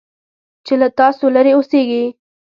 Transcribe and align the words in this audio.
چې 0.65 0.73
له 0.81 0.87
تاسو 0.99 1.25
لرې 1.35 1.51
اوسيږي. 1.55 2.03